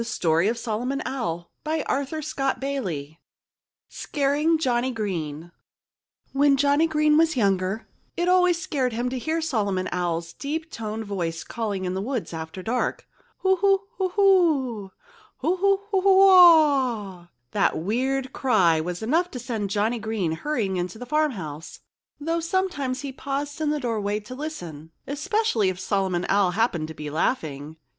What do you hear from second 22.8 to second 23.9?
he paused in the